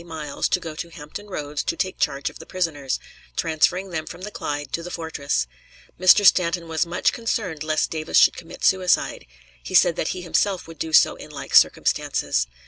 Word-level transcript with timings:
Miles 0.03 0.49
to 0.49 0.59
go 0.59 0.73
to 0.73 0.89
Hampton 0.89 1.27
Roads 1.27 1.61
to 1.61 1.77
take 1.77 1.99
charge 1.99 2.31
of 2.31 2.39
the 2.39 2.47
prisoners, 2.47 2.99
transferring 3.35 3.91
them 3.91 4.07
from 4.07 4.21
the 4.21 4.31
Clyde 4.31 4.71
to 4.73 4.81
the 4.81 4.89
fortress. 4.89 5.45
Mr. 5.99 6.25
Stanton 6.25 6.67
was 6.67 6.87
much 6.87 7.13
concerned 7.13 7.61
lest 7.63 7.91
Davis 7.91 8.17
should 8.17 8.35
commit 8.35 8.63
suicide; 8.65 9.27
he 9.61 9.75
said 9.75 9.95
that 9.97 10.07
he 10.07 10.23
himself 10.23 10.67
would 10.67 10.79
do 10.79 10.91
so 10.91 11.17
in 11.17 11.29
like 11.29 11.53
circumstances. 11.53 12.47